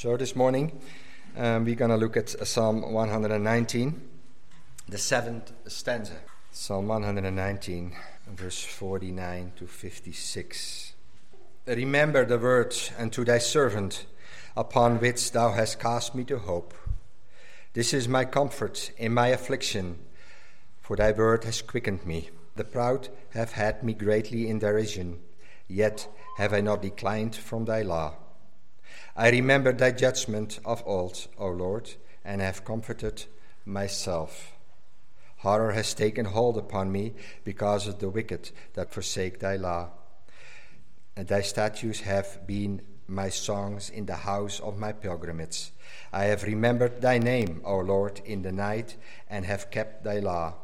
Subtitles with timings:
[0.00, 0.80] So this morning
[1.36, 4.00] um, we're going to look at Psalm 119,
[4.88, 6.12] the seventh stanza.
[6.52, 7.96] Psalm 119,
[8.28, 10.92] verse 49 to 56.
[11.66, 14.06] Remember the words unto thy servant,
[14.56, 16.74] upon which thou hast cast me to hope.
[17.72, 19.98] This is my comfort in my affliction,
[20.80, 22.30] for thy word has quickened me.
[22.54, 25.18] The proud have had me greatly in derision,
[25.66, 26.06] yet
[26.36, 28.14] have I not declined from thy law.
[29.18, 31.90] I remember thy judgment of old, O Lord,
[32.24, 33.24] and have comforted
[33.66, 34.52] myself.
[35.38, 39.88] Horror has taken hold upon me because of the wicked that forsake thy law.
[41.16, 45.72] And thy statutes have been my songs in the house of my pilgrimage.
[46.12, 48.96] I have remembered thy name, O Lord, in the night,
[49.28, 50.54] and have kept thy law.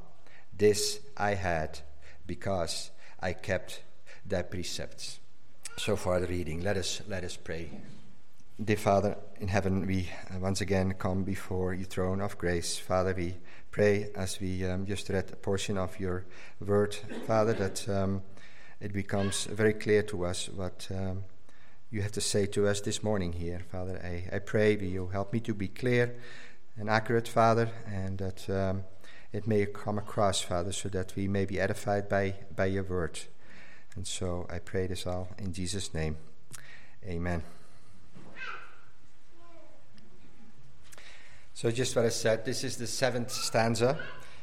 [0.57, 1.81] This I had
[2.25, 3.83] because I kept
[4.25, 5.19] thy precepts.
[5.77, 6.63] So far the reading.
[6.63, 7.69] Let us let us pray.
[8.63, 12.79] Dear Father in heaven, we uh, once again come before your throne of grace.
[12.79, 13.35] Father, we
[13.73, 16.25] pray as we um, just read a portion of your
[16.61, 16.95] word,
[17.27, 18.23] Father, that um,
[18.81, 21.25] it becomes very clear to us what um,
[21.91, 23.61] you have to say to us this morning here.
[23.73, 26.15] Father, I, I pray will you help me to be clear
[26.77, 28.85] and accurate, Father, and that um,
[29.33, 33.19] it may come across, Father, so that we may be edified by, by your word.
[33.97, 36.19] And so I pray this all in Jesus' name.
[37.05, 37.43] Amen.
[41.57, 43.97] So just what I said, this is the seventh stanza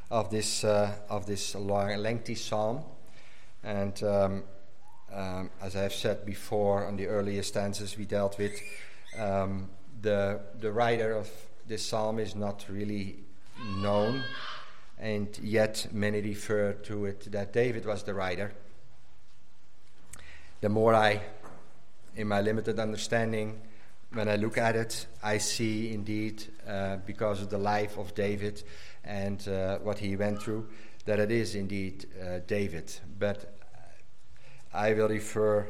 [0.10, 2.86] of this uh, of this long, lengthy psalm,
[3.66, 4.44] and um,
[5.14, 8.58] um, as I have said before on the earlier stanzas we dealt with,
[9.20, 9.70] um,
[10.02, 11.30] the the writer of
[11.68, 13.18] this psalm is not really
[13.82, 14.24] known,
[14.98, 18.54] and yet many refer to it that David was the writer.
[20.62, 21.22] The more I,
[22.16, 23.60] in my limited understanding,
[24.14, 28.62] when I look at it, I see indeed, uh, because of the life of David
[29.04, 30.68] and uh, what he went through,
[31.06, 32.94] that it is indeed uh, David.
[33.18, 33.58] But
[34.74, 35.68] I will refer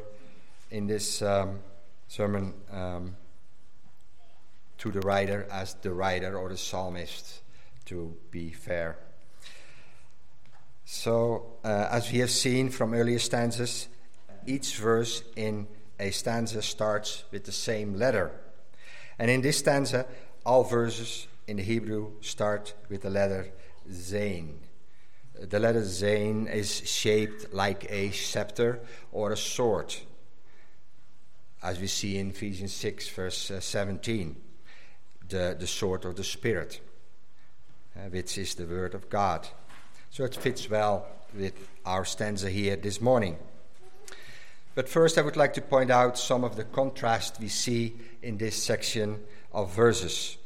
[0.72, 1.60] in this um,
[2.08, 3.16] sermon um,
[4.80, 7.42] to the writer as the writer or the psalmist,
[7.86, 8.98] to be fair.
[10.86, 13.88] So, uh, as we have seen from earlier stanzas,
[14.46, 15.68] each verse in
[16.02, 18.32] a stanza starts with the same letter.
[19.20, 20.08] And in this stanza,
[20.46, 23.52] all verses in the Hebrew start with the letter
[23.92, 24.60] Zain.
[25.40, 28.80] The letter Zain is shaped like a scepter
[29.12, 29.94] or a sword,
[31.62, 34.36] as we see in Ephesians 6, verse uh, 17,
[35.30, 36.82] the, the sword of the Spirit,
[37.96, 39.48] uh, which is the Word of God.
[40.10, 41.06] So it fits well
[41.38, 41.54] with
[41.86, 43.38] our stanza here this morning.
[44.74, 48.38] But first, I would like to point out some of the contrast we see in
[48.38, 49.22] this section
[49.52, 50.38] of verses.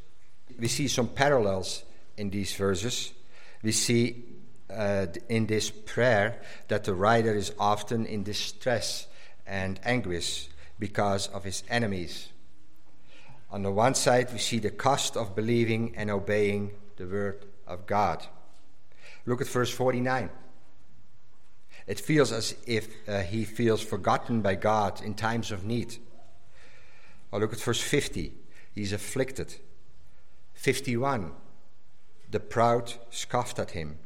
[0.59, 1.83] We see some parallels
[2.17, 3.13] in these verses.
[3.61, 4.23] We see
[4.69, 9.07] uh, in this prayer that the writer is often in distress
[9.45, 10.49] and anguish
[10.79, 12.29] because of his enemies.
[13.51, 17.85] On the one side, we see the cost of believing and obeying the word of
[17.85, 18.25] God.
[19.25, 20.29] Look at verse 49.
[21.87, 25.97] It feels as if uh, he feels forgotten by God in times of need.
[27.31, 28.33] Or look at verse 50.
[28.73, 29.55] He's afflicted.
[30.53, 31.31] 51.
[32.31, 33.99] The proud scoffed at him.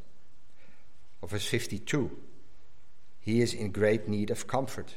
[1.21, 2.17] Or verse 52.
[3.21, 4.93] He is in great need of comfort.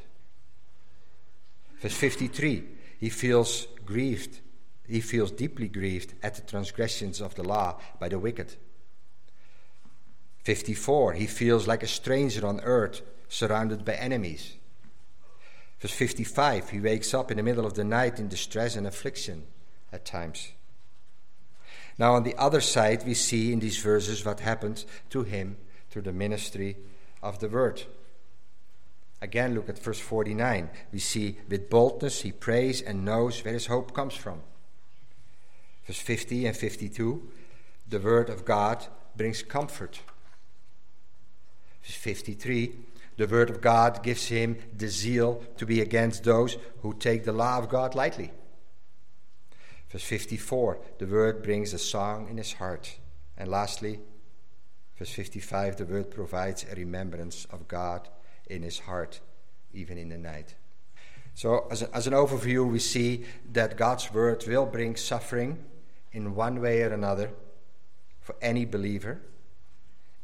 [1.81, 2.64] Verse 53.
[2.99, 4.41] He feels grieved.
[4.88, 8.56] He feels deeply grieved at the transgressions of the law by the wicked.
[10.42, 14.54] 54, he feels like a stranger on earth, surrounded by enemies.
[15.78, 19.44] Verse 55, he wakes up in the middle of the night in distress and affliction
[19.92, 20.52] at times.
[21.98, 25.56] Now, on the other side, we see in these verses what happened to him
[25.91, 26.76] through the ministry
[27.22, 27.82] of the word.
[29.20, 30.70] Again, look at verse 49.
[30.92, 34.41] We see with boldness he prays and knows where his hope comes from.
[35.87, 37.28] Verse 50 and 52,
[37.88, 40.00] the word of God brings comfort
[41.82, 42.75] 53,
[43.17, 47.32] the word of God gives him the zeal to be against those who take the
[47.32, 48.31] law of God lightly.
[49.90, 52.99] Verse 54, the word brings a song in his heart.
[53.37, 54.00] And lastly,
[54.99, 58.08] verse 55, the word provides a remembrance of God
[58.49, 59.20] in his heart,
[59.75, 60.55] even in the night.
[61.35, 65.58] So, as, a, as an overview, we see that God's word will bring suffering
[66.12, 67.31] in one way or another
[68.20, 69.20] for any believer,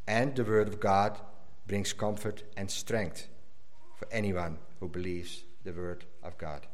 [0.07, 1.19] and the word of God
[1.69, 3.29] brings comfort and strength
[3.95, 6.67] for anyone who believes the word of God.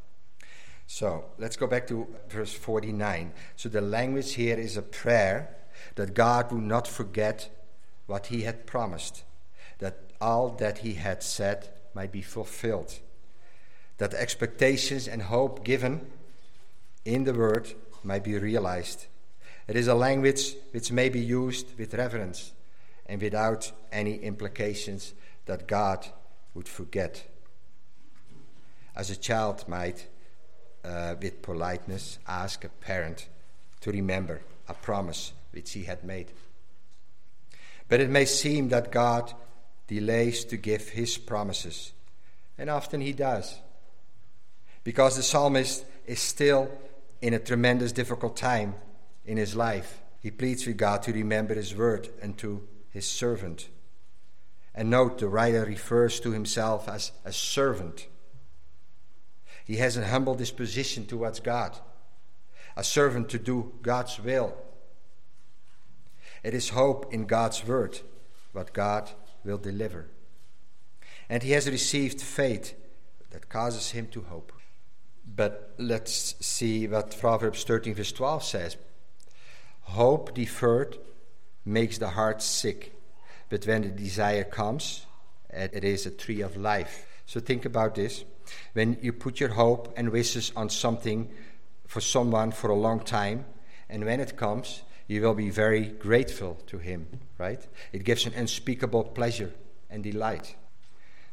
[0.86, 3.32] So let's go back to verse 49.
[3.56, 5.56] So the language here is a prayer
[5.96, 7.50] that God would not forget
[8.06, 9.24] what he had promised,
[9.78, 13.00] that all that he had said might be fulfilled,
[13.98, 16.06] that the expectations and hope given
[17.04, 19.06] in the word might be realized.
[19.66, 22.52] It is a language which may be used with reverence
[23.06, 25.14] and without any implications
[25.46, 26.06] that God
[26.54, 27.24] would forget.
[28.96, 30.06] As a child might,
[30.84, 33.28] uh, with politeness, ask a parent
[33.80, 36.32] to remember a promise which he had made.
[37.88, 39.32] But it may seem that God
[39.86, 41.92] delays to give his promises,
[42.56, 43.58] and often he does.
[44.82, 46.70] Because the psalmist is still
[47.20, 48.74] in a tremendous difficult time
[49.24, 50.00] in his life.
[50.20, 53.68] He pleads with God to remember his word and to his servant.
[54.72, 58.06] And note, the writer refers to himself as a servant.
[59.64, 61.76] He has a humble disposition towards God,
[62.76, 64.56] a servant to do God's will.
[66.44, 68.00] It is hope in God's word,
[68.52, 69.10] what God
[69.44, 70.06] will deliver.
[71.28, 72.74] And he has received faith
[73.30, 74.52] that causes him to hope.
[75.26, 78.76] But let's see what Proverbs 13, verse 12 says.
[79.82, 80.98] Hope deferred
[81.64, 82.92] makes the heart sick,
[83.48, 85.06] but when the desire comes,
[85.50, 87.06] it is a tree of life.
[87.26, 88.24] So think about this.
[88.74, 91.30] When you put your hope and wishes on something
[91.86, 93.46] for someone for a long time,
[93.88, 97.06] and when it comes, you will be very grateful to him,
[97.38, 97.66] right?
[97.92, 99.52] It gives an unspeakable pleasure
[99.90, 100.56] and delight.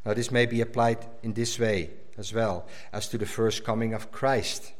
[0.04, 3.94] Now, this may be applied in this way as well as to the first coming
[3.94, 4.72] of Christ.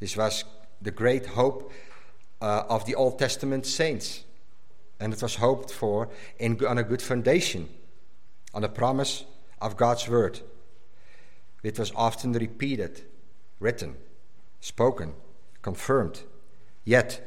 [0.00, 0.44] This was
[0.82, 1.72] the great hope
[2.40, 4.24] uh, of the Old Testament saints.
[5.00, 7.68] And it was hoped for in, on a good foundation,
[8.54, 9.24] on the promise
[9.60, 10.40] of God's word.
[11.62, 13.02] It was often repeated,
[13.58, 13.96] written,
[14.60, 15.14] spoken,
[15.62, 16.22] confirmed.
[16.84, 17.26] Yet,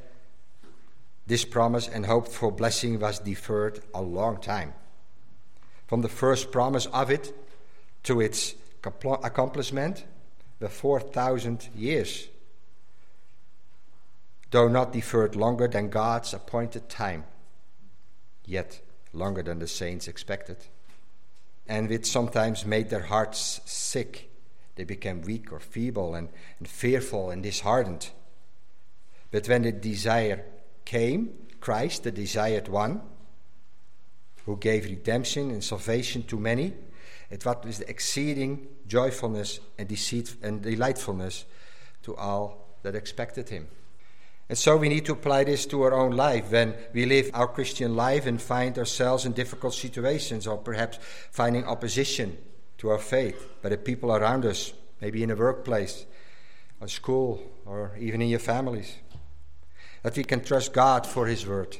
[1.25, 4.73] this promise and hoped for blessing was deferred a long time.
[5.87, 7.35] From the first promise of it
[8.03, 10.05] to its accomplishment,
[10.59, 12.27] the 4,000 years
[14.53, 17.25] though not deferred longer than God's appointed time,
[18.45, 18.81] yet
[19.13, 20.57] longer than the saints expected.
[21.67, 24.29] And which sometimes made their hearts sick.
[24.75, 26.29] They became weak or feeble and,
[26.59, 28.09] and fearful and disheartened.
[29.31, 30.43] But when the desire
[30.85, 33.01] came, Christ, the desired one,
[34.45, 36.73] who gave redemption and salvation to many,
[37.29, 41.45] it was with exceeding joyfulness and, deceit and delightfulness
[42.03, 43.67] to all that expected him.
[44.49, 47.47] And so we need to apply this to our own life when we live our
[47.47, 50.99] Christian life and find ourselves in difficult situations or perhaps
[51.31, 52.37] finding opposition
[52.79, 56.05] to our faith by the people around us, maybe in a workplace,
[56.81, 58.97] or school, or even in your families.
[60.03, 61.77] That we can trust God for His word.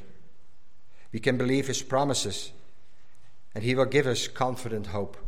[1.12, 2.52] We can believe His promises,
[3.54, 5.18] and He will give us confident hope.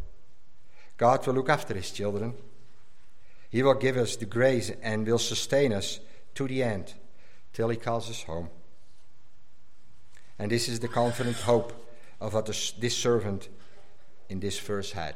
[0.96, 2.32] God will look after His children.
[3.50, 6.00] He will give us the grace and will sustain us
[6.34, 6.94] to the end
[7.56, 8.50] till he calls us home.
[10.38, 11.72] And this is the confident hope
[12.20, 13.48] of what this servant
[14.28, 15.14] in this verse had.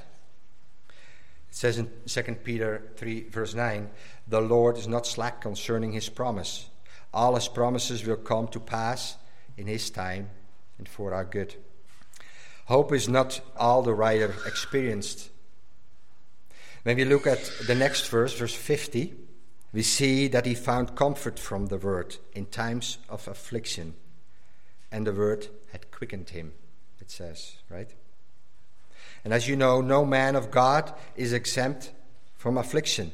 [0.89, 3.91] It says in 2 Peter 3, verse 9,
[4.27, 6.71] The Lord is not slack concerning his promise.
[7.13, 9.19] All his promises will come to pass
[9.59, 10.31] in his time
[10.79, 11.57] and for our good.
[12.65, 15.29] Hope is not all the writer experienced.
[16.85, 19.13] When we look at the next verse, verse 50,
[19.73, 23.95] we see that he found comfort from the word in times of affliction,
[24.91, 26.53] and the word had quickened him,
[27.01, 27.91] it says, right?
[29.25, 31.93] And as you know, no man of God is exempt
[32.37, 33.13] from affliction.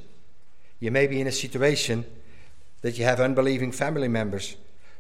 [0.79, 2.05] You may be in a situation
[2.83, 4.57] that you have unbelieving family members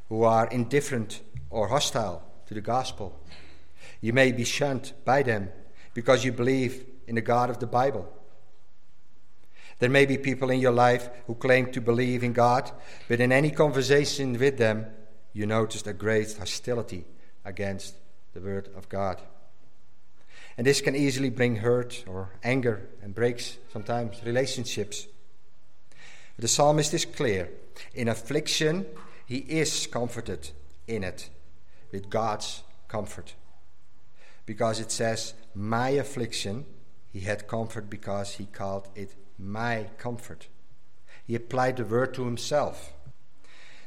[0.08, 3.18] who are indifferent or hostile to the gospel.
[4.00, 5.50] You may be shunned by them
[5.94, 8.12] because you believe in the God of the Bible.
[9.78, 12.70] There may be people in your life who claim to believe in God,
[13.08, 14.86] but in any conversation with them,
[15.32, 17.04] you notice a great hostility
[17.44, 17.94] against
[18.32, 19.20] the Word of God.
[20.56, 25.06] And this can easily bring hurt or anger and breaks sometimes relationships.
[26.38, 27.50] The psalmist is clear.
[27.94, 28.86] In affliction,
[29.26, 30.50] he is comforted
[30.86, 31.28] in it
[31.92, 33.34] with God's comfort.
[34.46, 36.64] Because it says, My affliction,
[37.12, 40.48] he had comfort because he called it my comfort.
[41.26, 42.92] He applied the word to himself.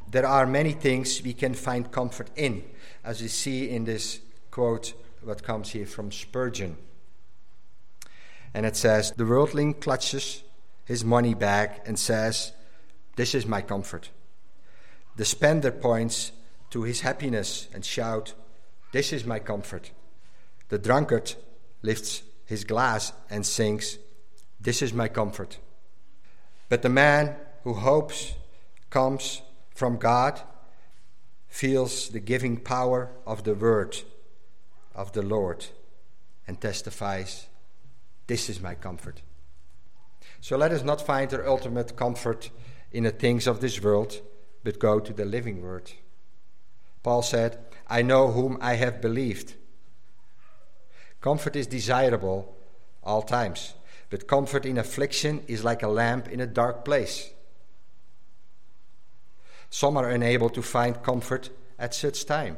[0.10, 2.64] There are many things we can find comfort in,
[3.04, 4.20] as we see in this
[4.52, 6.78] quote, what comes here from Spurgeon.
[8.54, 10.44] And it says, The worldling clutches
[10.86, 12.52] his money bag and says,
[13.16, 14.10] This is my comfort.
[15.16, 16.32] The spender points
[16.72, 18.34] to his happiness and shout,
[18.92, 19.92] This is my comfort.
[20.70, 21.36] The drunkard
[21.82, 24.00] lifts his glass and sings,
[24.60, 25.58] This is my comfort.
[26.68, 28.34] But the man who hopes
[28.90, 29.42] comes
[29.74, 30.42] from God
[31.48, 33.98] feels the giving power of the word
[34.94, 35.66] of the Lord
[36.48, 37.48] and testifies,
[38.28, 39.22] This is my comfort.
[40.42, 42.50] So let us not find our ultimate comfort
[42.92, 44.22] in the things of this world,
[44.64, 45.92] but go to the living word.
[47.04, 49.56] Paul said, I know whom I have believed.
[51.22, 52.56] Comfort is desirable
[53.04, 53.74] all times,
[54.10, 57.32] but comfort in affliction is like a lamp in a dark place.
[59.70, 62.58] Some are unable to find comfort at such time.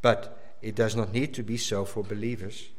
[0.00, 2.70] But it does not need to be so for believers.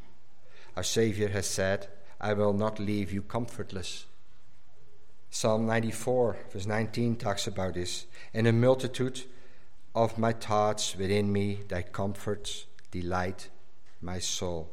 [0.76, 1.88] Our Savior has said,
[2.20, 4.06] I will not leave you comfortless.
[5.30, 8.08] Psalm 94, verse 19, talks about this.
[8.34, 9.24] And a multitude
[9.94, 13.50] of my thoughts within me, thy comforts delight
[14.02, 14.73] my soul.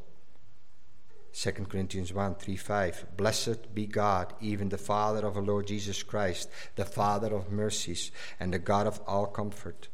[1.33, 3.07] 2 Corinthians 1 3 5.
[3.17, 8.11] Blessed be God, even the Father of our Lord Jesus Christ, the Father of mercies,
[8.41, 9.89] and the God of all comfort,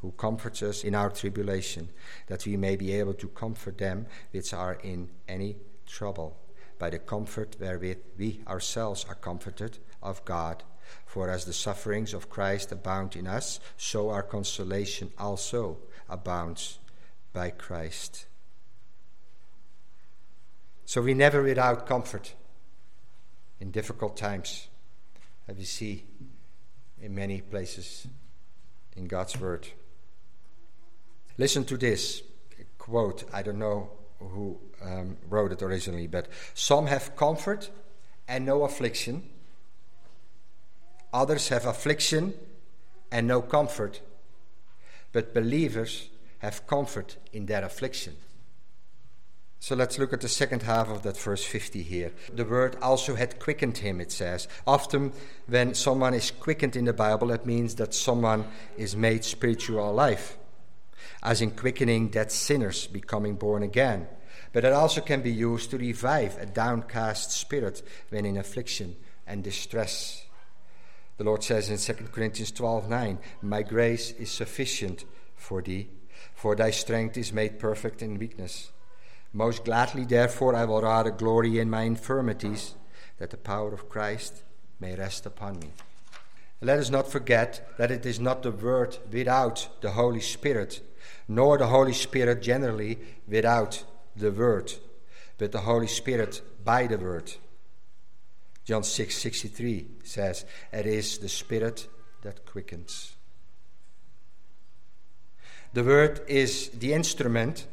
[0.00, 1.88] who comforts us in our tribulation,
[2.26, 5.56] that we may be able to comfort them which are in any
[5.86, 6.36] trouble,
[6.78, 10.62] by the comfort wherewith we ourselves are comforted of God.
[11.06, 16.80] For as the sufferings of Christ abound in us, so our consolation also abounds
[17.32, 18.26] by Christ.
[20.92, 22.34] So we never without comfort
[23.60, 24.68] in difficult times,
[25.48, 26.04] as we see
[27.00, 28.06] in many places
[28.94, 29.68] in God's Word.
[31.38, 32.22] Listen to this
[32.76, 33.24] quote.
[33.32, 37.70] I don't know who um, wrote it originally, but some have comfort
[38.28, 39.30] and no affliction.
[41.14, 42.34] Others have affliction
[43.10, 44.02] and no comfort.
[45.12, 48.14] But believers have comfort in their affliction.
[49.62, 52.10] So let's look at the second half of that verse 50 here.
[52.34, 54.48] The word also had quickened him, it says.
[54.66, 55.12] Often,
[55.46, 58.44] when someone is quickened in the Bible, that means that someone
[58.76, 60.36] is made spiritual alive,
[61.22, 64.08] as in quickening dead sinners becoming born again.
[64.52, 68.96] But it also can be used to revive a downcast spirit when in affliction
[69.28, 70.26] and distress.
[71.18, 75.04] The Lord says in 2 Corinthians 12 9, My grace is sufficient
[75.36, 75.88] for thee,
[76.34, 78.72] for thy strength is made perfect in weakness.
[79.32, 82.74] Most gladly, therefore, I will rather glory in my infirmities,
[83.18, 84.42] that the power of Christ
[84.78, 85.70] may rest upon me.
[86.60, 90.80] Let us not forget that it is not the Word without the Holy Spirit,
[91.26, 93.84] nor the Holy Spirit generally without
[94.14, 94.72] the Word,
[95.38, 97.32] but the Holy Spirit by the Word.
[98.64, 101.88] John 6 63 says, It is the Spirit
[102.22, 103.16] that quickens.
[105.72, 107.66] The Word is the instrument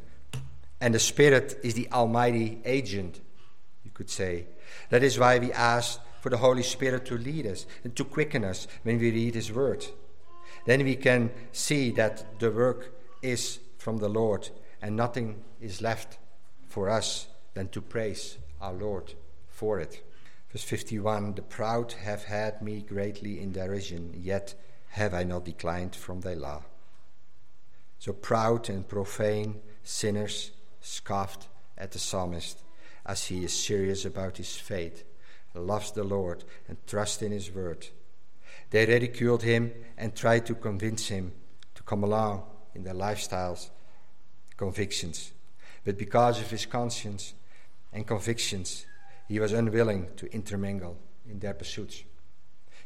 [0.80, 3.20] and the Spirit is the almighty agent,
[3.84, 4.46] you could say.
[4.88, 8.44] That is why we ask for the Holy Spirit to lead us and to quicken
[8.44, 9.86] us when we read His Word.
[10.66, 14.48] Then we can see that the work is from the Lord
[14.82, 16.18] and nothing is left
[16.66, 19.14] for us than to praise our Lord
[19.48, 20.02] for it.
[20.50, 24.54] Verse 51 The proud have had me greatly in derision, yet
[24.88, 26.62] have I not declined from thy law.
[27.98, 32.62] So proud and profane sinners scoffed at the psalmist
[33.06, 35.04] as he is serious about his faith,
[35.54, 37.88] loves the Lord, and trusts in his word.
[38.70, 41.32] They ridiculed him and tried to convince him
[41.74, 42.44] to come along
[42.74, 43.70] in their lifestyles,
[44.56, 45.32] convictions.
[45.84, 47.34] But because of his conscience
[47.92, 48.86] and convictions,
[49.26, 52.04] he was unwilling to intermingle in their pursuits.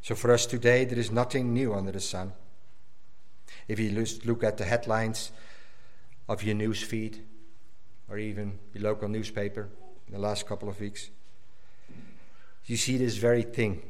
[0.00, 2.32] So for us today, there is nothing new under the sun.
[3.68, 5.32] If you look at the headlines
[6.28, 7.24] of your news feed,
[8.08, 9.68] or even the local newspaper
[10.06, 11.10] in the last couple of weeks.
[12.66, 13.82] You see this very thing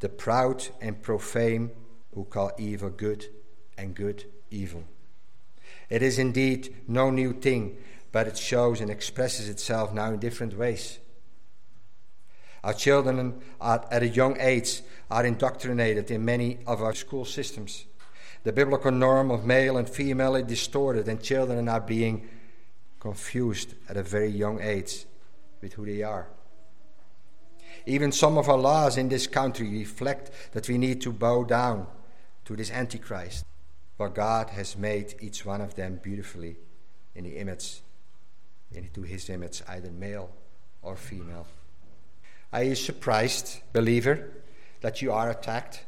[0.00, 1.70] the proud and profane
[2.12, 3.24] who call evil good
[3.78, 4.82] and good evil.
[5.88, 7.76] It is indeed no new thing,
[8.10, 10.98] but it shows and expresses itself now in different ways.
[12.64, 17.86] Our children are, at a young age are indoctrinated in many of our school systems.
[18.44, 22.28] The biblical norm of male and female is distorted, and children are being
[23.02, 25.06] confused at a very young age
[25.60, 26.28] with who they are.
[27.84, 31.84] Even some of our laws in this country reflect that we need to bow down
[32.44, 33.44] to this Antichrist,
[33.96, 36.54] while God has made each one of them beautifully
[37.16, 37.80] in the image,
[38.70, 40.30] into his image, either male
[40.80, 41.48] or female.
[42.52, 44.30] Are you surprised, believer,
[44.80, 45.84] that you are attacked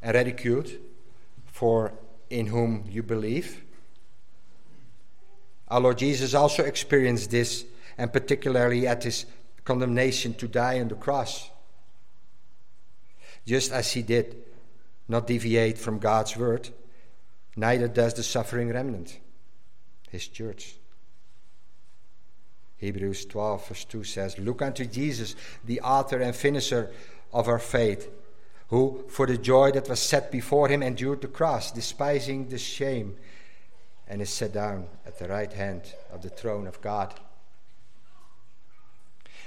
[0.00, 0.70] and ridiculed
[1.46, 1.94] for
[2.30, 3.63] in whom you believe?
[5.68, 7.64] Our Lord Jesus also experienced this,
[7.96, 9.26] and particularly at his
[9.64, 11.50] condemnation to die on the cross.
[13.46, 14.36] Just as he did
[15.08, 16.70] not deviate from God's word,
[17.56, 19.18] neither does the suffering remnant,
[20.10, 20.76] his church.
[22.76, 26.90] Hebrews 12, verse 2 says, Look unto Jesus, the author and finisher
[27.32, 28.10] of our faith,
[28.68, 33.16] who, for the joy that was set before him, endured the cross, despising the shame,
[34.08, 35.82] and is set down at the right hand
[36.12, 37.14] of the throne of God.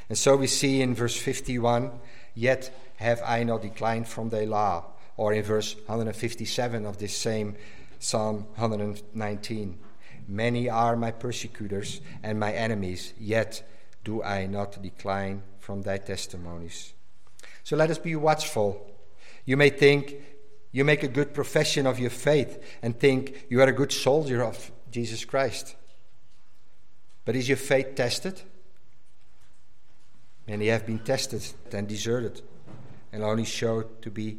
[0.09, 1.91] And so we see in verse 51
[2.33, 4.85] Yet have I not declined from thy law.
[5.17, 7.55] Or in verse 157 of this same
[7.99, 9.79] Psalm 119
[10.27, 13.63] Many are my persecutors and my enemies, yet
[14.03, 16.93] do I not decline from thy testimonies.
[17.63, 18.85] So let us be watchful.
[19.45, 20.15] You may think
[20.77, 24.43] you make a good profession of your faith and think you are a good soldier
[24.43, 25.75] of Jesus Christ.
[27.25, 28.39] But is your faith tested?
[30.47, 32.43] Many have been tested and deserted
[33.11, 34.37] and only showed to be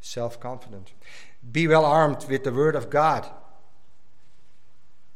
[0.00, 0.94] self confident.
[1.52, 3.28] Be well armed with the Word of God.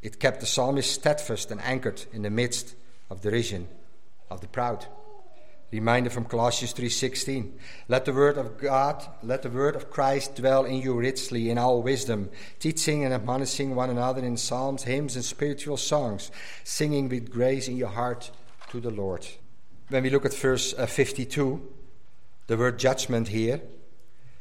[0.02, 2.76] It kept the psalmist steadfast and anchored in the midst
[3.08, 3.66] of derision
[4.30, 4.84] of the proud.
[5.72, 7.58] Reminder from Colossians 3:16.
[7.88, 11.58] Let the word of God, let the word of Christ dwell in you richly in
[11.58, 16.30] all wisdom, teaching and admonishing one another in psalms, hymns, and spiritual songs,
[16.64, 18.30] singing with grace in your heart
[18.70, 19.26] to the Lord
[19.90, 21.60] when we look at verse uh, 52,
[22.46, 23.60] the word judgment here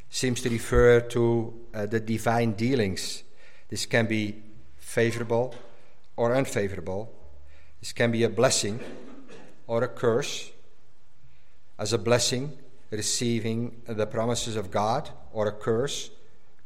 [0.10, 3.24] seems to refer to uh, the divine dealings.
[3.68, 4.36] This can be
[4.78, 5.56] favorable
[6.16, 7.12] or unfavorable.
[7.80, 8.80] This can be a blessing
[9.68, 10.52] or a curse.
[11.80, 12.58] As a blessing,
[12.92, 16.12] receiving the promises of God, or a curse,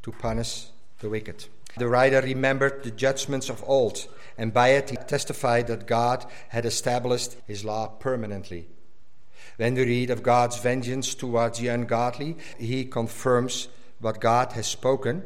[0.02, 0.66] to punish
[1.00, 1.46] the wicked.
[1.78, 4.08] The writer remembered the judgments of old,
[4.38, 8.68] and by it he testified that God had established his law permanently.
[9.58, 13.68] When we read of God's vengeance towards the ungodly, he confirms
[14.00, 15.24] what God has spoken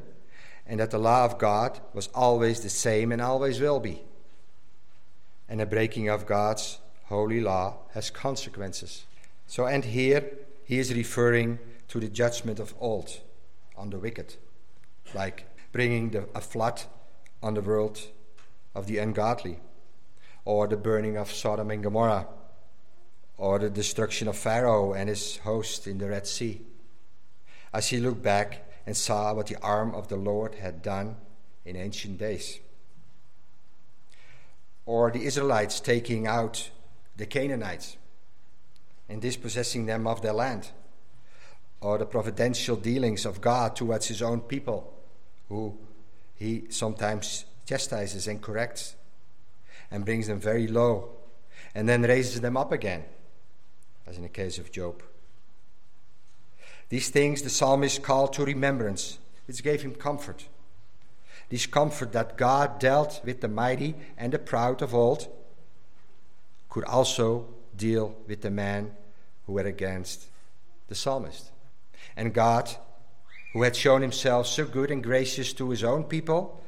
[0.66, 4.04] and that the law of God was always the same and always will be.
[5.48, 9.06] And the breaking of God's holy law has consequences.
[9.48, 10.30] So, and here
[10.64, 13.22] he is referring to the judgment of old
[13.76, 14.36] on the wicked,
[15.14, 16.84] like bringing the, a flood
[17.42, 18.00] on the world
[18.76, 19.60] of the ungodly,
[20.46, 22.28] or the burning of Sodom and Gomorrah
[23.38, 26.62] or the destruction of Pharaoh and his host in the Red Sea.
[27.74, 31.18] As he looked back and saw what the arm of the Lord had done
[31.66, 32.60] in ancient days.
[34.86, 36.72] Or the Israelites taking out
[37.16, 37.98] the Canaanites
[39.10, 40.72] and dispossessing them of their land.
[41.82, 44.94] Or the providential dealings of God towards his own people,
[45.50, 45.78] who
[46.36, 48.96] he sometimes chastises and corrects
[49.92, 51.10] and brings them very low
[51.76, 53.04] and then raises them up again
[54.08, 55.04] as in the case of Job.
[56.90, 60.48] These things the psalmist called to remembrance, which gave him comfort.
[61.50, 65.28] This comfort that God dealt with the mighty and the proud of old
[66.70, 68.92] could also deal with the man
[69.46, 70.28] who were against
[70.88, 71.52] the psalmist.
[72.16, 72.70] And God,
[73.54, 76.62] who had shown himself so good and gracious to his own people,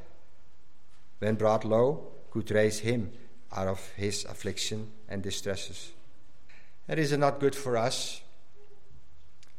[1.18, 3.12] when brought low, could raise him
[3.52, 5.92] out of his affliction and distresses.
[6.88, 8.20] And is it not good for us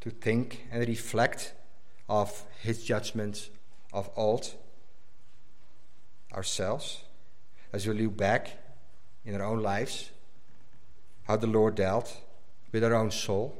[0.02, 1.54] to think and reflect
[2.10, 3.50] of his judgments
[3.94, 4.54] of old
[6.34, 7.04] ourselves
[7.74, 8.58] as we look back
[9.26, 10.10] in our own lives,
[11.26, 12.18] how the Lord dealt
[12.72, 13.58] with our own soul?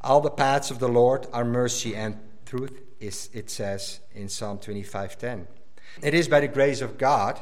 [0.00, 4.58] All the paths of the Lord are mercy and truth, is, it says in Psalm
[4.58, 5.46] 25:10.
[6.02, 7.40] It is by the grace of God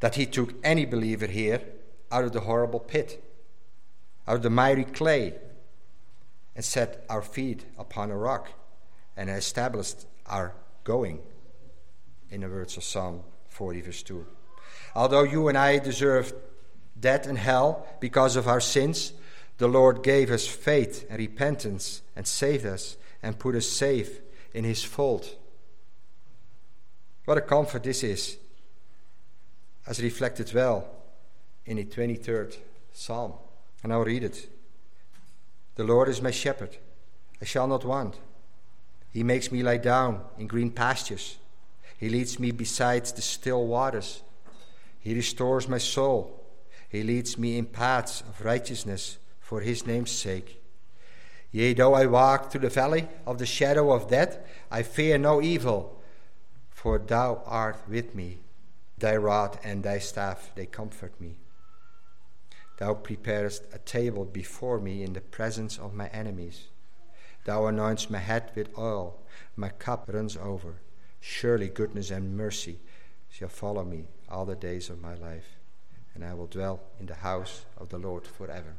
[0.00, 1.62] that He took any believer here
[2.10, 3.24] out of the horrible pit
[4.26, 5.34] out of the miry clay
[6.56, 8.50] and set our feet upon a rock
[9.16, 11.20] and established our going,
[12.30, 14.26] in the words of Psalm 40, verse 2.
[14.94, 16.34] Although you and I deserved
[16.98, 19.12] death and hell because of our sins,
[19.58, 24.20] the Lord gave us faith and repentance and saved us and put us safe
[24.52, 25.26] in His fold.
[27.24, 28.36] What a comfort this is,
[29.86, 30.88] as reflected well
[31.66, 32.56] in the 23rd
[32.92, 33.32] Psalm.
[33.82, 34.48] And I'll read it.
[35.76, 36.76] The Lord is my shepherd,
[37.40, 38.18] I shall not want.
[39.12, 41.36] He makes me lie down in green pastures.
[41.98, 44.22] He leads me beside the still waters.
[45.00, 46.43] He restores my soul.
[46.94, 50.62] He leads me in paths of righteousness for his name's sake.
[51.50, 54.38] Yea, though I walk through the valley of the shadow of death,
[54.70, 56.00] I fear no evil,
[56.70, 58.38] for thou art with me.
[58.96, 61.38] Thy rod and thy staff, they comfort me.
[62.78, 66.68] Thou preparest a table before me in the presence of my enemies.
[67.44, 69.18] Thou anointest my head with oil,
[69.56, 70.76] my cup runs over.
[71.18, 72.78] Surely goodness and mercy
[73.28, 75.56] shall follow me all the days of my life,
[76.14, 78.74] and I will dwell in the house of the Lord forever.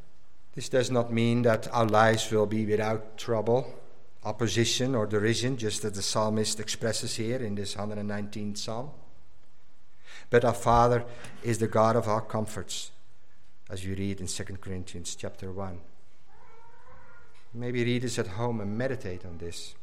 [0.53, 3.77] This does not mean that our lives will be without trouble,
[4.23, 8.91] opposition, or derision, just as the psalmist expresses here in this 119th psalm.
[10.29, 11.03] But our Father
[11.43, 12.91] is the God of our comforts,
[13.69, 15.79] as you read in 2 Corinthians chapter 1.
[17.53, 19.75] Maybe read this at home and meditate on this.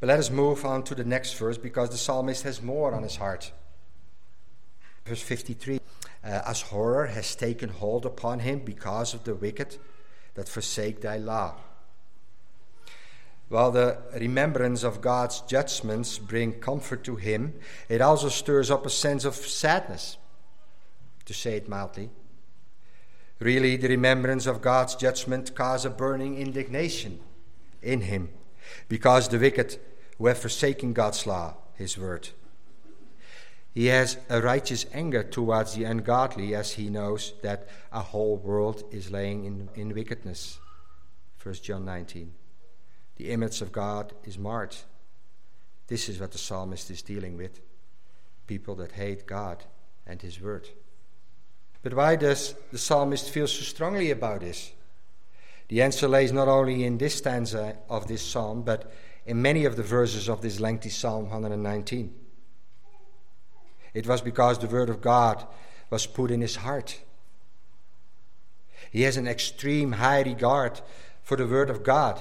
[0.00, 3.02] But let us move on to the next verse because the psalmist has more on
[3.02, 3.52] his heart.
[5.04, 5.80] Verse 53
[6.24, 9.76] uh, As horror has taken hold upon him because of the wicked
[10.34, 11.56] that forsake thy law.
[13.48, 17.54] While the remembrance of God's judgments bring comfort to him,
[17.88, 20.18] it also stirs up a sense of sadness,
[21.24, 22.10] to say it mildly.
[23.40, 27.20] Really, the remembrance of God's judgment causes a burning indignation
[27.82, 28.28] in him,
[28.88, 29.78] because the wicked
[30.18, 32.30] who have forsaken God's law, his word.
[33.78, 38.82] He has a righteous anger towards the ungodly as he knows that a whole world
[38.90, 40.58] is laying in, in wickedness.
[41.40, 42.34] 1 John 19.
[43.18, 44.74] The image of God is marred.
[45.86, 47.60] This is what the psalmist is dealing with
[48.48, 49.62] people that hate God
[50.08, 50.68] and his word.
[51.84, 54.72] But why does the psalmist feel so strongly about this?
[55.68, 58.92] The answer lays not only in this stanza of this psalm, but
[59.24, 62.12] in many of the verses of this lengthy Psalm 119.
[63.94, 65.46] It was because the Word of God
[65.90, 67.00] was put in his heart.
[68.90, 70.80] He has an extreme high regard
[71.22, 72.20] for the Word of God.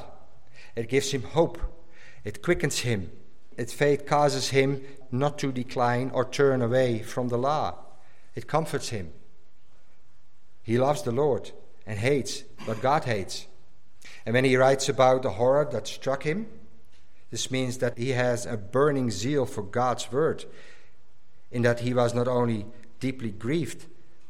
[0.76, 1.60] It gives him hope,
[2.24, 3.12] it quickens him,
[3.58, 7.76] its faith causes him not to decline or turn away from the law.
[8.36, 9.12] It comforts him.
[10.62, 11.52] He loves the Lord
[11.86, 13.48] and hates what God hates.
[14.26, 16.48] And when he writes about the horror that struck him,
[17.32, 20.46] this means that he has a burning zeal for God's word
[21.52, 22.66] in that he was not only
[23.00, 23.86] deeply grieved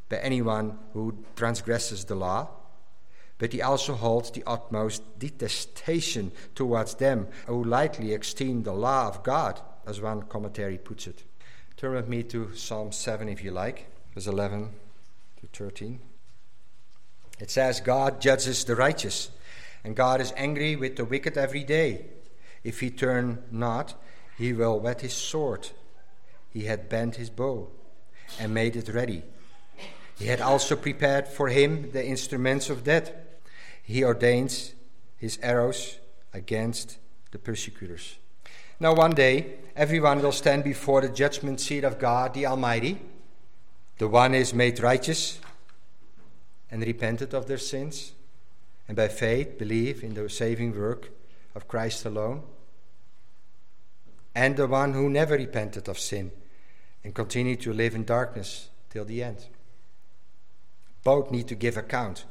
[0.10, 2.48] by anyone who transgresses the law,
[3.38, 9.24] but he also holds the utmost detestation towards them who lightly esteem the law of
[9.24, 11.24] God, as one commentary puts it.
[11.76, 14.72] Turn with me to Psalm 7 if you like, verse 11
[15.42, 16.00] to 13.
[17.40, 19.30] It says, God judges the righteous,
[19.84, 22.08] and God is angry with the wicked every day.
[22.64, 23.94] If he turn not,
[24.38, 25.70] he will whet his sword
[26.50, 27.70] he had bent his bow
[28.40, 29.24] and made it ready.
[30.18, 33.12] He had also prepared for him the instruments of death.
[33.84, 34.74] He ordains
[35.18, 36.00] his arrows
[36.34, 36.98] against
[37.32, 38.18] the persecutors.
[38.80, 43.00] Now, one day, everyone will stand before the judgment seat of God the Almighty.
[43.98, 45.40] The one is made righteous
[46.70, 48.14] and repented of their sins,
[48.88, 51.10] and by faith believe in the saving work
[51.56, 52.44] of Christ alone
[54.38, 56.32] and the one who never repented of sin
[57.04, 59.48] and continued to live in darkness till the end.
[61.04, 62.26] Both need to give account.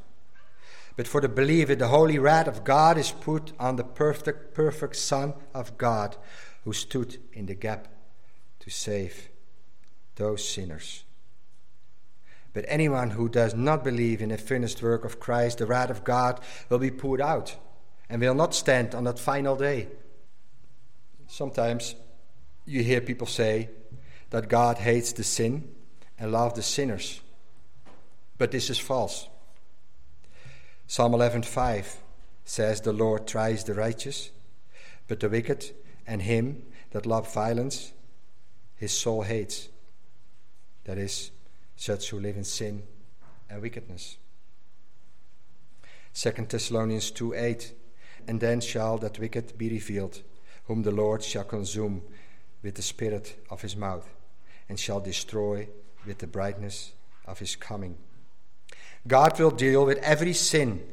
[0.95, 4.95] But for the believer, the holy wrath of God is put on the perfect, perfect
[4.95, 6.15] Son of God
[6.63, 7.89] who stood in the gap
[8.61, 9.27] to save
[10.15, 11.03] those sinners.
[12.53, 16.05] But anyone who does not believe in the finished work of Christ, the wrath of
[16.05, 16.39] God
[16.69, 17.57] will be poured out
[18.09, 19.89] and will not stand on that final day.
[21.27, 21.95] Sometimes
[22.65, 23.69] you hear people say
[24.29, 25.69] that God hates the sin
[26.19, 27.21] and loves the sinners.
[28.37, 29.27] But this is false.
[30.87, 31.97] Psalm 11:5
[32.45, 34.31] says the Lord tries the righteous,
[35.07, 35.71] but the wicked
[36.05, 37.93] and him that love violence
[38.77, 39.69] his soul hates.
[40.85, 41.31] That is
[41.75, 42.83] such who live in sin
[43.49, 44.17] and wickedness.
[46.13, 47.73] 2 Thessalonians 2:8
[48.27, 50.21] And then shall that wicked be revealed
[50.67, 52.01] whom the Lord shall consume
[52.61, 54.07] with the spirit of his mouth,
[54.67, 55.67] and shall destroy
[56.05, 56.91] with the brightness
[57.25, 57.97] of his coming.
[59.07, 60.83] God will deal with every sin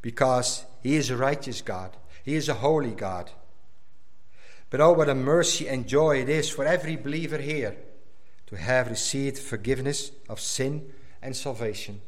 [0.00, 3.30] because he is a righteous God, he is a holy God.
[4.70, 7.76] But oh, what a mercy and joy it is for every believer here
[8.46, 12.00] to have received forgiveness of sin and salvation,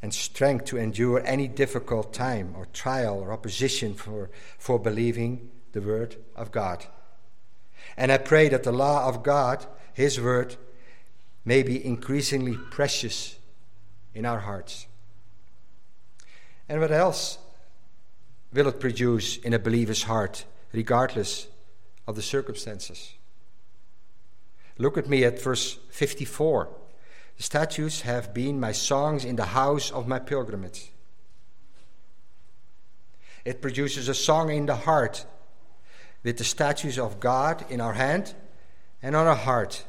[0.00, 5.82] and strength to endure any difficult time or trial or opposition for, for believing the
[5.82, 6.86] Word of God.
[7.98, 10.56] And I pray that the law of God, His Word,
[11.44, 13.36] may be increasingly precious
[14.14, 14.86] in our hearts.
[16.66, 17.36] And what else
[18.54, 21.46] will it produce in a believer's heart, regardless
[22.06, 23.12] of the circumstances?
[24.78, 26.70] Look at me at verse 54.
[27.36, 30.90] The statues have been my songs in the house of my pilgrimage.
[33.44, 35.26] It produces a song in the heart
[36.26, 38.34] with the statues of God in our hand
[39.00, 39.84] and on our heart.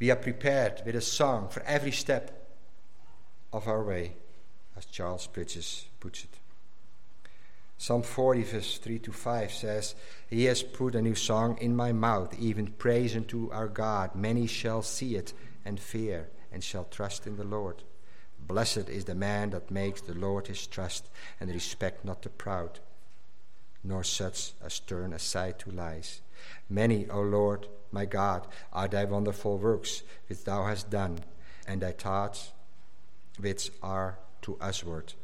[0.00, 2.48] We are prepared with a song for every step
[3.52, 4.14] of our way,
[4.76, 6.36] as Charles Bridges puts it.
[7.78, 9.94] Psalm 40, verse 3 to 5 says,
[10.28, 14.16] He has put a new song in my mouth, even praise unto our God.
[14.16, 15.32] Many shall see it
[15.64, 17.84] and fear, and shall trust in the Lord.
[18.40, 22.80] Blessed is the man that makes the Lord his trust, and respect not the proud,
[23.82, 26.20] nor such as turn aside to lies.
[26.68, 31.18] Many, O Lord, my God, are thy wonderful works which thou hast done,
[31.66, 32.52] and thy thoughts
[33.38, 35.14] which are to usward.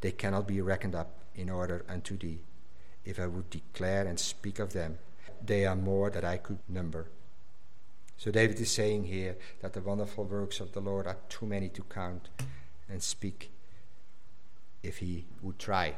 [0.00, 2.40] They cannot be reckoned up in order unto thee.
[3.04, 4.98] If I would declare and speak of them,
[5.44, 7.06] they are more than I could number.
[8.16, 11.70] So David is saying here that the wonderful works of the Lord are too many
[11.70, 12.28] to count
[12.88, 13.50] and speak
[14.82, 15.94] if he would try.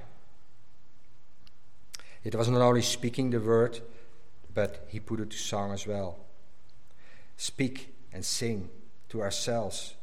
[2.25, 3.81] It was not only speaking the word,
[4.55, 6.19] but he put it to song as well.
[7.37, 8.71] Speak and sing
[9.09, 9.95] to ourselves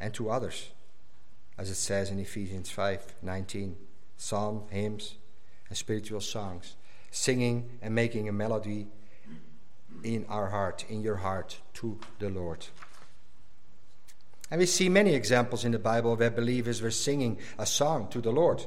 [0.00, 0.70] and to others,
[1.58, 3.76] as it says in Ephesians 5 19.
[4.18, 5.16] Psalm, hymns,
[5.68, 6.76] and spiritual songs,
[7.10, 8.86] singing and making a melody
[10.02, 12.66] in our heart, in your heart, to the Lord.
[14.50, 18.20] And we see many examples in the Bible where believers were singing a song to
[18.20, 18.64] the Lord.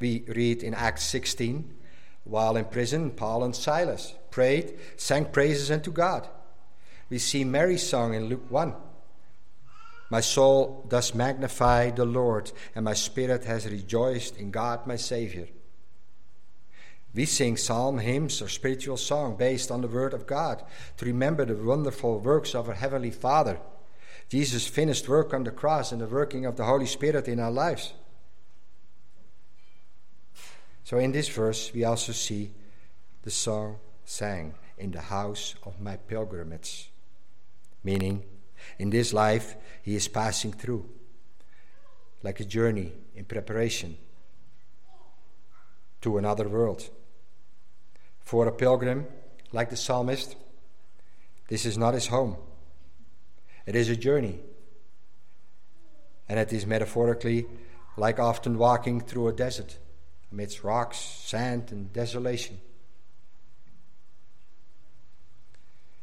[0.00, 1.72] We read in Acts 16,
[2.24, 6.28] while in prison, Paul and Silas prayed, sang praises unto God.
[7.10, 8.74] We see Mary's song in Luke 1.
[10.10, 15.48] My soul does magnify the Lord, and my spirit has rejoiced in God my Savior
[17.14, 20.64] we sing psalm, hymns, or spiritual song based on the Word of God
[20.96, 23.60] to remember the wonderful works of our Heavenly Father,
[24.28, 27.52] Jesus' finished work on the cross, and the working of the Holy Spirit in our
[27.52, 27.94] lives.
[30.84, 32.52] So, in this verse, we also see
[33.22, 36.90] the song sang in the house of my pilgrimage,
[37.82, 38.22] meaning
[38.78, 40.86] in this life he is passing through,
[42.22, 43.96] like a journey in preparation
[46.02, 46.90] to another world.
[48.20, 49.06] For a pilgrim,
[49.52, 50.36] like the psalmist,
[51.48, 52.36] this is not his home.
[53.64, 54.40] It is a journey.
[56.28, 57.46] And it is metaphorically
[57.96, 59.78] like often walking through a desert
[60.34, 62.60] amidst rocks, sand, and desolation.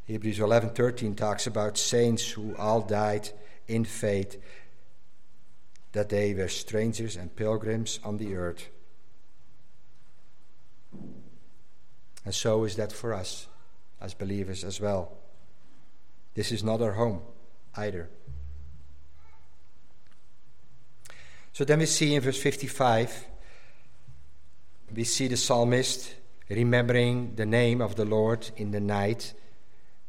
[0.06, 3.30] Hebrews 11:13 talks about saints who all died
[3.68, 4.42] in faith
[5.92, 8.70] that they were strangers and pilgrims on the earth.
[12.24, 13.48] And so is that for us
[14.00, 15.12] as believers as well.
[16.36, 17.22] This is not our home
[17.76, 18.10] either.
[21.52, 23.26] So then we see in verse 55,
[24.94, 26.16] we see the psalmist
[26.50, 29.34] remembering the name of the Lord in the night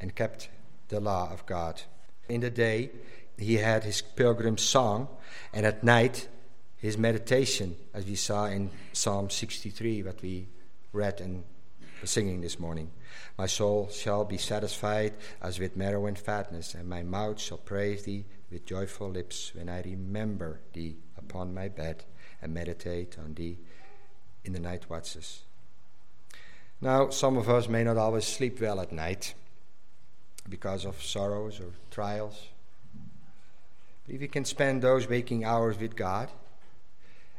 [0.00, 0.48] and kept
[0.88, 1.80] the law of God.
[2.28, 2.90] In the day,
[3.38, 5.08] he had his pilgrim song,
[5.52, 6.28] and at night,
[6.76, 10.48] his meditation, as we saw in Psalm 63, what we
[10.92, 11.44] read and
[12.04, 12.90] singing this morning.
[13.38, 18.02] My soul shall be satisfied as with marrow and fatness, and my mouth shall praise
[18.02, 22.04] thee with joyful lips when I remember thee upon my bed
[22.40, 23.58] and meditate on thee
[24.44, 25.42] in the night watches.
[26.80, 29.34] Now, some of us may not always sleep well at night
[30.48, 32.48] because of sorrows or trials.
[34.04, 36.30] But if we can spend those waking hours with God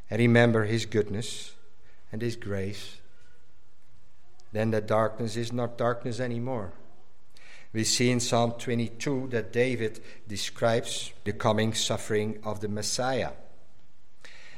[0.09, 1.53] and remember His goodness
[2.11, 2.97] and His grace
[4.53, 6.71] then the darkness is not darkness anymore.
[7.73, 13.31] We see in Psalm 22 that David describes the coming suffering of the Messiah,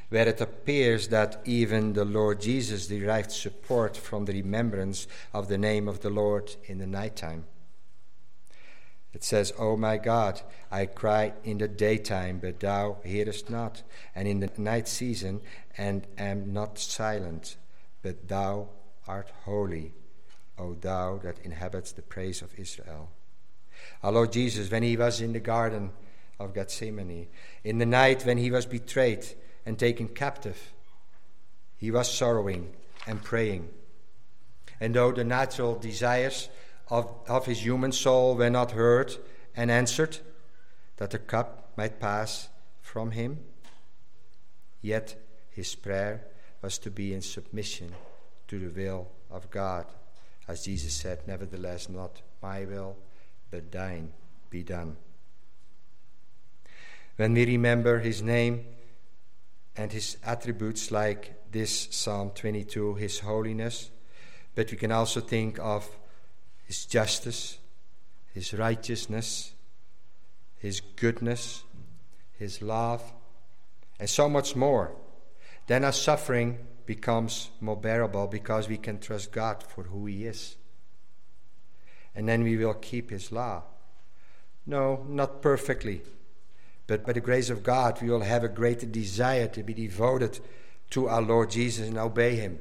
[0.10, 5.58] where it appears that even the Lord Jesus derived support from the remembrance of the
[5.58, 7.46] name of the Lord in the nighttime.
[9.14, 13.82] It says, O oh my God, I cry in the daytime, but thou hearest not,
[14.14, 15.40] and in the night season,
[15.78, 17.56] and am not silent,
[18.02, 18.68] but thou
[19.08, 19.94] art holy,
[20.58, 23.10] O thou that inhabits the praise of Israel.
[24.04, 25.92] Our Lord Jesus, when he was in the garden
[26.38, 27.28] of Gethsemane,
[27.64, 29.26] in the night when he was betrayed
[29.66, 30.74] and taken captive,
[31.78, 32.74] he was sorrowing
[33.08, 33.70] and praying.
[34.80, 36.50] And though the natural desires
[36.90, 39.16] of, of his human soul were not heard
[39.56, 40.20] and answered,
[40.98, 42.50] that the cup might pass
[42.82, 43.40] from him,
[44.86, 45.16] Yet
[45.50, 46.28] his prayer
[46.62, 47.92] was to be in submission
[48.48, 49.88] to the will of God.
[50.48, 52.96] As Jesus said, Nevertheless, not my will,
[53.50, 54.14] but thine
[54.52, 54.98] be done.
[57.16, 58.64] When we remember his name
[59.78, 63.92] and his attributes, like this Psalm 22, his holiness,
[64.56, 65.88] but we can also think of
[66.66, 67.58] his justice,
[68.34, 69.54] his righteousness,
[70.58, 71.64] his goodness,
[72.38, 73.14] his love,
[74.00, 74.96] and so much more.
[75.68, 80.56] Then our suffering becomes more bearable because we can trust God for who He is.
[82.14, 83.64] And then we will keep His law.
[84.66, 86.02] No, not perfectly,
[86.88, 90.40] but by the grace of God, we will have a greater desire to be devoted
[90.92, 92.60] to our Lord Jesus and obey Him.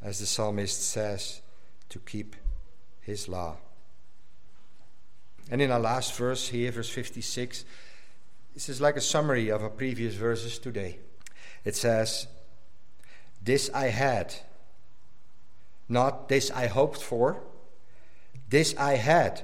[0.00, 1.42] As the psalmist says,
[1.88, 2.36] to keep
[3.00, 3.56] His law.
[5.50, 7.64] And in our last verse here, verse 56,
[8.54, 10.98] this is like a summary of our previous verses today.
[11.64, 12.26] It says,
[13.42, 14.34] This I had,
[15.88, 17.42] not this I hoped for,
[18.48, 19.42] this I had,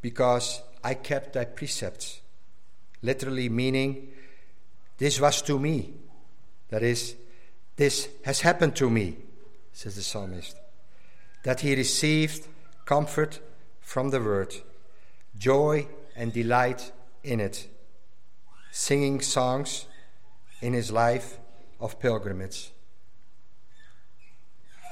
[0.00, 2.20] because I kept thy precepts.
[3.02, 4.12] Literally meaning,
[4.98, 5.94] this was to me.
[6.68, 7.16] That is,
[7.76, 9.16] this has happened to me,
[9.72, 10.56] says the psalmist.
[11.42, 12.46] That he received
[12.84, 13.40] comfort
[13.80, 14.54] from the word
[15.36, 16.92] joy and delight
[17.24, 17.66] in it,
[18.70, 19.86] singing songs
[20.60, 21.38] in his life
[21.80, 22.70] of pilgrimage.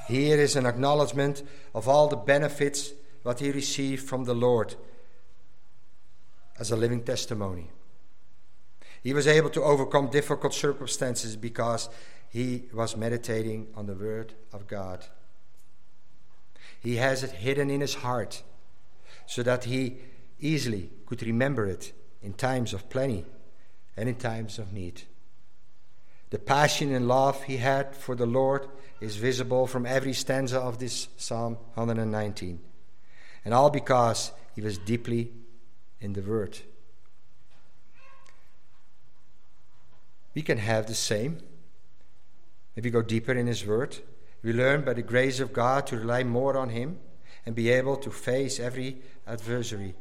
[0.08, 1.42] Here is an acknowledgement
[1.74, 4.74] of all the benefits what he received from the Lord
[6.58, 7.70] as a living testimony.
[9.02, 11.88] He was able to overcome difficult circumstances because
[12.30, 15.04] he was meditating on the Word of God.
[16.80, 18.42] He has it hidden in his heart
[19.26, 19.98] so that he
[20.40, 23.24] easily could remember it in times of plenty
[23.96, 25.02] and in times of need.
[26.30, 28.66] The passion and love he had for the Lord
[29.00, 32.60] is visible from every stanza of this Psalm 119.
[33.44, 35.32] And all because he was deeply
[36.02, 36.58] in the Word.
[40.34, 41.38] We can have the same.
[42.74, 43.98] If we go deeper in His Word,
[44.42, 46.98] we learn by the grace of God to rely more on Him
[47.46, 49.94] and be able to face every adversary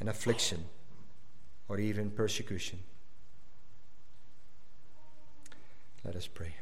[0.00, 0.64] and affliction
[1.68, 2.80] or even persecution.
[6.04, 6.56] Let us pray.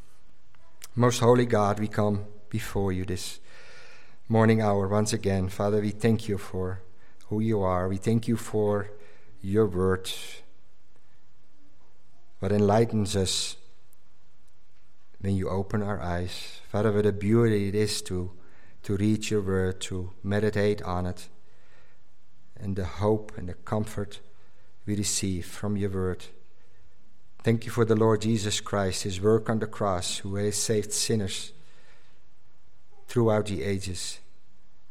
[0.95, 3.39] Most holy God, we come before you this
[4.29, 5.49] morning hour once again.
[5.49, 6.83] Father, we thank you for
[7.29, 7.89] who you are.
[7.89, 8.91] We thank you for
[9.41, 10.11] your word,
[12.41, 13.57] what enlightens us
[15.21, 16.61] when you open our eyes.
[16.71, 18.33] Father, what a beauty it is to,
[18.85, 21.29] to read your word, to meditate on it
[22.57, 24.21] and the hope and the comfort
[24.87, 26.25] we receive from your word.
[27.43, 30.93] Thank you for the Lord Jesus Christ, his work on the cross, who has saved
[30.93, 31.53] sinners
[33.07, 34.19] throughout the ages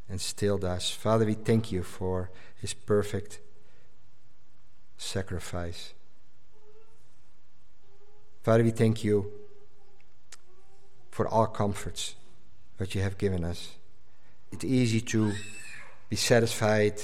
[0.10, 0.89] and still does.
[0.89, 3.39] Father, we thank you for his perfect
[4.98, 5.93] sacrifice.
[8.43, 9.32] Father, we thank you
[11.12, 12.15] for all comforts
[12.78, 13.76] that you have given us.
[14.52, 15.34] It's easy to
[16.10, 17.02] be satisfied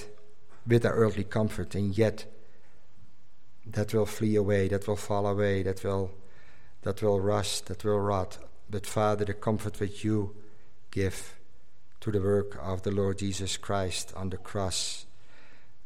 [0.66, 2.26] with our earthly comfort, and yet
[3.66, 6.12] that will flee away, that will fall away, that will
[6.84, 8.38] that will rust, that will rot.
[8.70, 10.36] But Father, the comfort that you
[10.92, 11.36] give
[12.04, 15.06] to the work of the Lord Jesus Christ on the cross,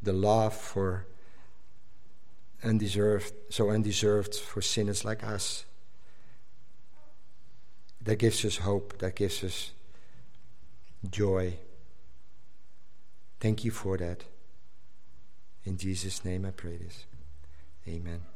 [0.01, 1.05] the love for
[2.63, 5.65] undeserved, so undeserved for sinners like us,
[8.01, 9.73] that gives us hope, that gives us
[11.07, 11.53] joy.
[13.39, 14.23] Thank you for that.
[15.65, 17.05] In Jesus' name I pray this.
[17.87, 18.27] Amen.